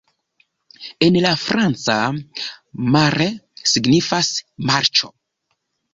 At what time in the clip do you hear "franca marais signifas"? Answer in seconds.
1.41-4.33